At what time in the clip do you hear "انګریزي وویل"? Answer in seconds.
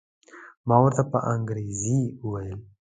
1.33-2.59